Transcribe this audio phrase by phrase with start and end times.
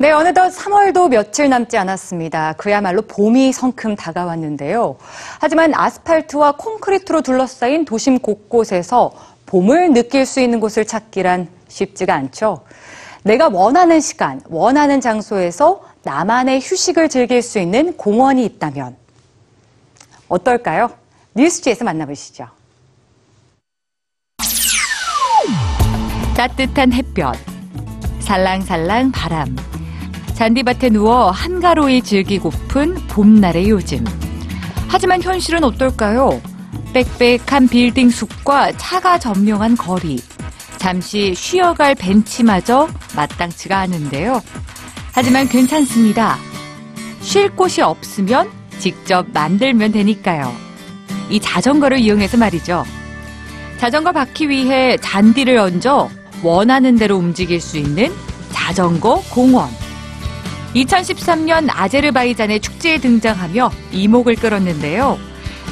[0.00, 2.52] 네, 어느덧 3월도 며칠 남지 않았습니다.
[2.52, 4.96] 그야말로 봄이 성큼 다가왔는데요.
[5.40, 9.12] 하지만 아스팔트와 콘크리트로 둘러싸인 도심 곳곳에서
[9.46, 12.64] 봄을 느낄 수 있는 곳을 찾기란 쉽지가 않죠.
[13.24, 18.94] 내가 원하는 시간, 원하는 장소에서 나만의 휴식을 즐길 수 있는 공원이 있다면
[20.28, 20.92] 어떨까요?
[21.34, 22.46] 뉴스지에서 만나보시죠.
[26.36, 27.32] 따뜻한 햇볕,
[28.20, 29.56] 살랑살랑 바람,
[30.38, 34.04] 잔디밭에 누워 한가로이 즐기고픈 봄날의 요즘.
[34.86, 36.40] 하지만 현실은 어떨까요?
[36.92, 40.22] 빽빽한 빌딩 숲과 차가 점령한 거리,
[40.76, 44.40] 잠시 쉬어갈 벤치마저 마땅치가 않은데요.
[45.12, 46.38] 하지만 괜찮습니다.
[47.20, 48.48] 쉴 곳이 없으면
[48.78, 50.54] 직접 만들면 되니까요.
[51.30, 52.84] 이 자전거를 이용해서 말이죠.
[53.78, 56.08] 자전거 바퀴 위에 잔디를 얹어
[56.44, 58.12] 원하는 대로 움직일 수 있는
[58.52, 59.68] 자전거 공원.
[60.74, 65.18] 2013년 아제르바이잔의 축제에 등장하며 이목을 끌었는데요.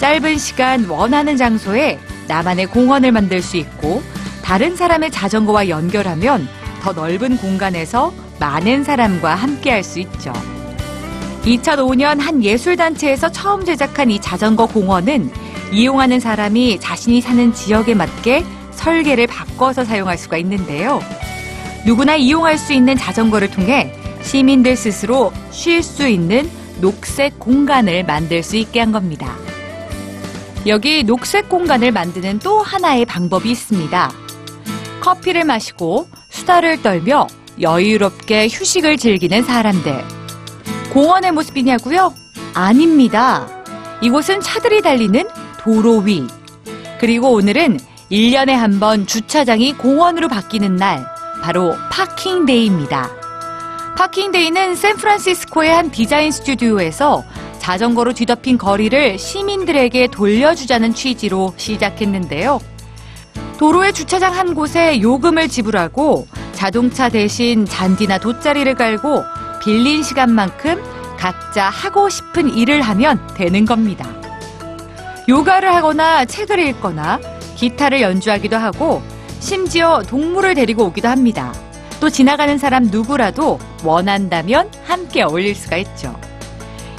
[0.00, 1.98] 짧은 시간 원하는 장소에
[2.28, 4.02] 나만의 공원을 만들 수 있고
[4.42, 6.48] 다른 사람의 자전거와 연결하면
[6.82, 10.32] 더 넓은 공간에서 많은 사람과 함께 할 수 있죠.
[11.44, 15.30] 2005년 한 예술단체에서 처음 제작한 이 자전거 공원은
[15.72, 21.00] 이용하는 사람이 자신이 사는 지역에 맞게 설계를 바꿔서 사용할 수가 있는데요.
[21.84, 28.56] 누구나 이용할 수 있는 자전거를 통해 시민들 스스로 쉴 수 있는 녹색 공간을 만들 수
[28.56, 29.36] 있게 한 겁니다.
[30.66, 34.12] 여기 녹색 공간을 만드는 또 하나의 방법이 있습니다.
[35.00, 37.26] 커피를 마시고 수다를 떨며
[37.60, 40.02] 여유롭게 휴식을 즐기는 사람들.
[40.92, 42.14] 공원의 모습이냐고요?
[42.54, 43.46] 아닙니다.
[44.00, 45.24] 이곳은 차들이 달리는
[45.58, 46.26] 도로 위.
[47.00, 47.78] 그리고 오늘은
[48.10, 51.04] 1년에 한 번 주차장이 공원으로 바뀌는 날,
[51.42, 53.21] 바로 파킹데이입니다.
[53.96, 57.24] 파킹데이는 샌프란시스코의 한 디자인 스튜디오에서
[57.58, 62.58] 자전거로 뒤덮인 거리를 시민들에게 돌려주자는 취지로 시작했는데요.
[63.58, 69.22] 도로의 주차장 한 곳에 요금을 지불하고 자동차 대신 잔디나 돗자리를 깔고
[69.62, 70.82] 빌린 시간만큼
[71.16, 74.08] 각자 하고 싶은 일을 하면 되는 겁니다.
[75.28, 77.20] 요가를 하거나 책을 읽거나
[77.56, 79.02] 기타를 연주하기도 하고
[79.38, 81.52] 심지어 동물을 데리고 오기도 합니다.
[82.02, 86.12] 또 지나가는 사람 누구라도 원한다면 함께 어울릴 수가 있죠.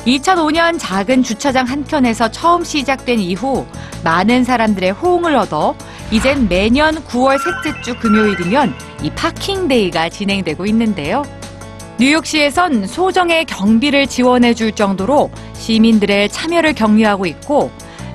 [0.05, 3.65] 2005년 작은 주차장 한켠에서 처음 시작된 이후
[4.05, 5.75] 많은 사람들의 호응을 얻어
[6.09, 11.23] 이젠 매년 9월 셋째 주 금요일이면 이 파킹데이가 진행되고 있는데요.
[11.99, 17.71] 뉴욕시에선 소정의 경비를 지원해 줄 정도로 시민들의 참여를 격려하고 있고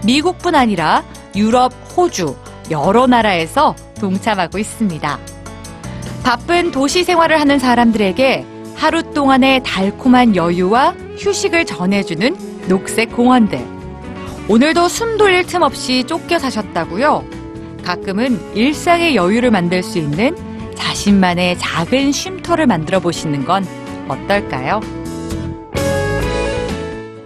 [0.06, 1.04] 미국뿐 아니라
[1.36, 2.34] 유럽, 호주,
[2.70, 5.37] 여러 나라에서 동참하고 있습니다.
[6.22, 13.58] 바쁜 도시 생활을 하는 사람들에게 하루 동안의 달콤한 여유와 휴식을 전해주는 녹색 공원들.
[14.48, 17.24] 오늘도 숨 돌릴 틈 없이 쫓겨 사셨다고요?
[17.84, 20.36] 가끔은 일상의 여유를 만들 수 있는
[20.74, 23.66] 자신만의 작은 쉼터를 만들어 보시는 건
[24.08, 24.80] 어떨까요?